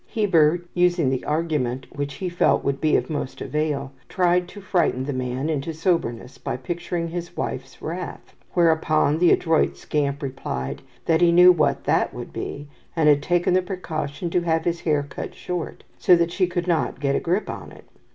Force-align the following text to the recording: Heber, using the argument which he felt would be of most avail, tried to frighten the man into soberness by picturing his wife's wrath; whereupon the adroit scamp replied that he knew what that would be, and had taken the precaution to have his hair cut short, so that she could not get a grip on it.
Heber, 0.07 0.65
using 0.73 1.11
the 1.11 1.23
argument 1.25 1.85
which 1.91 2.15
he 2.15 2.27
felt 2.27 2.63
would 2.63 2.81
be 2.81 2.95
of 2.97 3.07
most 3.07 3.39
avail, 3.39 3.91
tried 4.09 4.47
to 4.47 4.59
frighten 4.59 5.05
the 5.05 5.13
man 5.13 5.47
into 5.47 5.75
soberness 5.75 6.39
by 6.39 6.57
picturing 6.57 7.09
his 7.09 7.37
wife's 7.37 7.83
wrath; 7.83 8.33
whereupon 8.53 9.19
the 9.19 9.31
adroit 9.31 9.77
scamp 9.77 10.23
replied 10.23 10.81
that 11.05 11.21
he 11.21 11.31
knew 11.31 11.51
what 11.51 11.83
that 11.83 12.15
would 12.15 12.33
be, 12.33 12.67
and 12.95 13.07
had 13.09 13.21
taken 13.21 13.53
the 13.53 13.61
precaution 13.61 14.31
to 14.31 14.41
have 14.41 14.65
his 14.65 14.81
hair 14.81 15.03
cut 15.07 15.35
short, 15.35 15.83
so 15.99 16.15
that 16.15 16.31
she 16.31 16.47
could 16.47 16.67
not 16.67 16.99
get 16.99 17.15
a 17.15 17.19
grip 17.19 17.47
on 17.47 17.71
it. 17.71 17.85